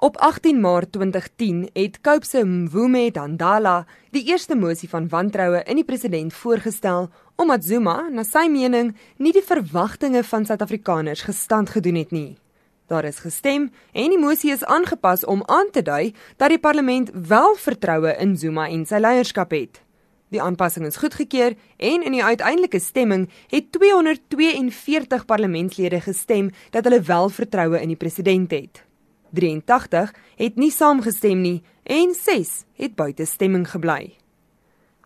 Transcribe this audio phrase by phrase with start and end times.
[0.00, 5.84] Op 18 Maart 2010 het Koopse Mvume Dandala die eerste mosie van wantroue in die
[5.84, 12.14] president voorgestel omdat Zuma, na sy mening, nie die verwagtinge van Suid-Afrikaners gestand gedoen het
[12.14, 12.38] nie.
[12.86, 17.10] Daar is gestem en die mosie is aangepas om aan te dui dat die parlement
[17.10, 19.82] wel vertroue in Zuma en sy leierskap het.
[20.30, 27.02] Die aanpassing is goedgekeur en in die uiteindelike stemming het 242 parlementslede gestem dat hulle
[27.02, 28.86] wel vertroue in die president het.
[29.30, 34.18] 83 het nie saamgestem nie en 6 het buite stemming gebly.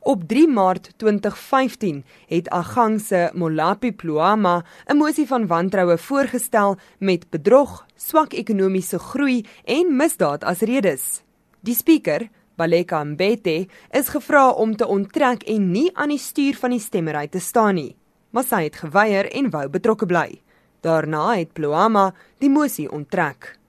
[0.03, 7.31] Op 3 Maart 2015 het Agang se Molapi Pluama 'n mosie van wantroue voorgestel met
[7.31, 11.23] bedrog, swak ekonomiese groei en misdaad as redes.
[11.61, 16.71] Die spreker, Baleka Mbete, is gevra om te onttrek en nie aan die stuur van
[16.71, 17.97] die stemmery te staan nie,
[18.31, 20.43] maar sy het geweier en wou betrokke bly.
[20.81, 23.62] Daarna het Pluama die mosie onttrek.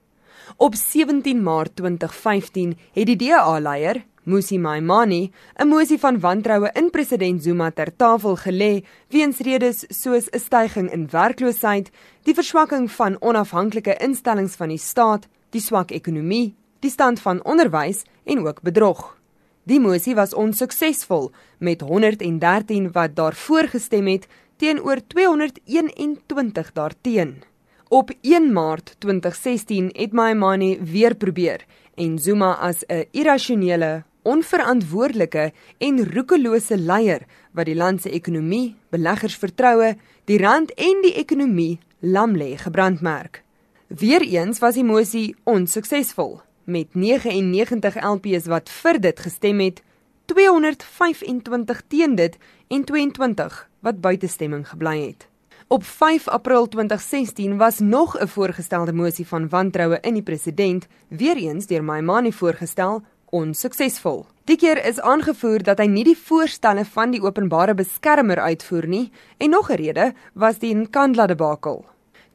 [0.58, 7.44] Op 17 Maart 2015 het die DA-leier, Musi Maimane, 'n mosie van wantroue in president
[7.44, 11.92] Zuma ter tafel gelê weens redes soos 'n stygings in werkloosheid,
[12.24, 18.04] die verswakking van onafhanklike instellings van die staat, die swak ekonomie, die stand van onderwys
[18.24, 19.18] en ook bedrog.
[19.64, 27.53] Die mosie was onsuksesvol met 113 wat daarvoor gestem het teenoor 221 daarteenoor.
[27.88, 36.12] Op 1 Maart 2016 het Maimane weer probeer en Zuma as 'n irrasionele, onverantwoordelike en
[36.14, 42.36] roekelose leier wat die land se ekonomie, beleggers vertroue, die rand en die ekonomie lam
[42.36, 43.44] lê gebrandmerk.
[43.88, 49.82] Weereens was die mosie onsuksesvol met 99 LPs wat vir dit gestem het,
[50.26, 52.38] 225 teen dit
[52.68, 55.33] en 22 wat buitestemming gebly het.
[55.74, 61.36] Op 5 April 2016 was nog 'n voorgestelde mosie van wantroue in die president, weer
[61.36, 64.26] eens deur Maimane voorgestel, onsuksesvol.
[64.44, 69.12] Die keer is aangevoer dat hy nie die voorstelle van die openbare beskermer uitvoer nie
[69.38, 71.86] en nog 'n rede was die Nkandla debakel.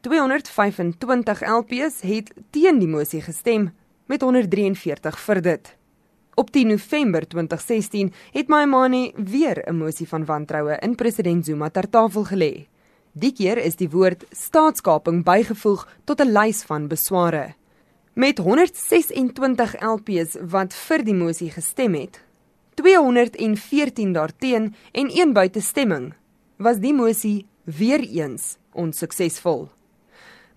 [0.00, 3.70] 225 LPs het teen die mosie gestem
[4.06, 5.76] met 143 vir dit.
[6.34, 11.90] Op 10 November 2016 het Maimane weer 'n mosie van wantroue in president Zuma ter
[11.90, 12.66] tafel gelê.
[13.12, 17.54] Die keer is die woord staatskaping bygevoeg tot 'n lys van besware.
[18.14, 22.20] Met 126 LPs wat vir die mosie gestem het,
[22.74, 26.14] 214 daarteen en een buitestemming,
[26.56, 29.68] was die mosie weer eens onsuksesvol.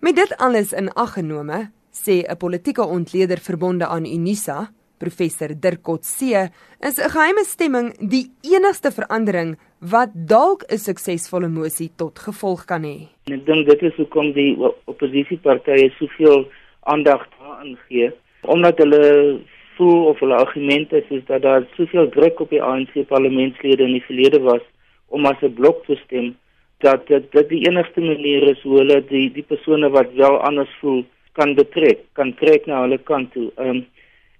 [0.00, 5.82] Met dit alles in ag genome, sê 'n politieke ontleder verbonde aan Unisa, professor Dirk
[5.82, 9.58] Kotse, is 'n geheime stemming die enigste verandering
[9.90, 13.08] wat dalk 'n suksesvolle mosie tot gevolg kan hê.
[13.26, 14.56] Ek dink dit is hoekom die
[14.86, 16.46] oppositiepartye soveel
[16.80, 18.10] aandag daaraan gee,
[18.42, 19.40] omdat hulle
[19.76, 24.06] voel of hulle argumente is dat daar soveel druk op die ANC parlementslede in die
[24.06, 24.62] verlede was
[25.08, 26.36] om as 'n blok te stem
[26.78, 30.74] dat dit dit die enigste manier is hoe hulle die die persone wat wel anders
[30.80, 33.50] voel kan betrek, kan trek na hulle kant toe.
[33.56, 33.86] Ehm um,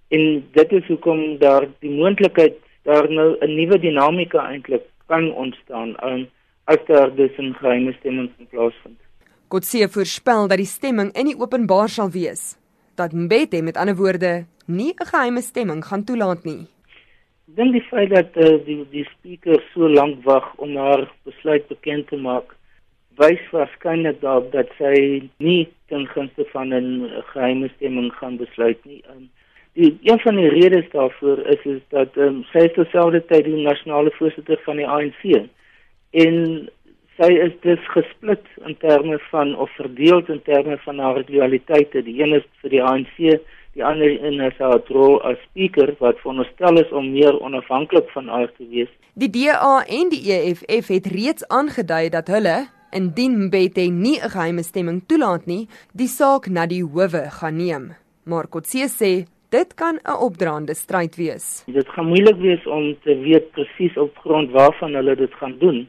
[0.09, 5.97] en dit is hoekom daar die moontlikheid daar nou 'n nuwe dinamika eintlik kan ontstaan
[6.05, 6.29] um,
[6.65, 8.99] as daar dus 'n geheime stemming plaasvind.
[9.49, 12.57] Kotse voorspel dat die stemming in die openbaar sal wees.
[12.95, 16.67] Dat Mbete met ander woorde nie 'n geheime stemming gaan toelaat nie.
[17.45, 22.09] Dink die feit dat uh, die die spreker so lank wag om haar besluit bekend
[22.09, 22.55] te maak,
[23.21, 29.03] wys waarskynlik daarop dat sy nie ten gunste van 'n geheime stemming gaan besluit nie.
[29.11, 29.31] Um,
[29.75, 33.63] Die een van die redes daarvoor is is dat ehm um, sy is terselfdertyd die
[33.65, 35.23] nasionale voorsitter van die ANC
[36.25, 36.69] en
[37.17, 42.03] sy is dus gesplit in terme van of verdeel in terme van haar loyaliteite.
[42.03, 43.17] Die een is vir die ANC,
[43.77, 48.29] die ander in as haar rol as speaker wat veronderstel is om meer onafhanklik van
[48.29, 48.93] haar te wees.
[49.15, 52.57] Die DA en die EFF het reeds aangedui dat hulle
[52.93, 57.95] indien Mbete nie 'n geheime stemming toelaat nie, die saak na die howe gaan neem.
[58.25, 61.65] Maar Kotse sê dit kan 'n opdraande stryd wees.
[61.67, 65.89] Dit gaan moeilik wees om te weet presies op grond waarvan hulle dit gaan doen.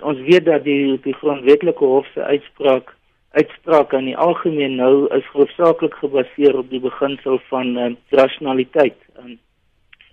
[0.00, 2.96] Ons weet dat die die grondwetlike hof se uitspraak
[3.30, 9.38] uitspraak aan die algemeen nou is hoofsaaklik gebaseer op die beginsel van um, rationaliteit en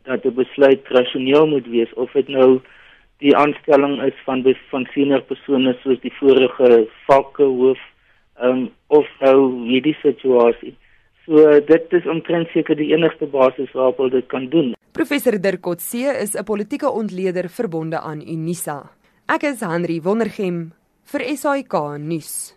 [0.04, 2.60] dat die besluit rasioneel moet wees of dit nou
[3.18, 7.80] die aanstelling is van van senior persone soos die vorige valke hoof
[8.42, 9.38] um, of nou
[9.72, 10.76] hierdie situasie
[11.26, 14.74] So dit is omtrent seker die enigste basis waarop hulle dit kan doen.
[14.96, 18.92] Professor Dirk Kotse is 'n politieke ontleder verbonde aan Unisa.
[19.28, 20.72] Ek is Henry Wondergem
[21.04, 22.56] vir SAK nuus.